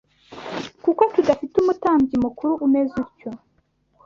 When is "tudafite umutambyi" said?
1.13-2.15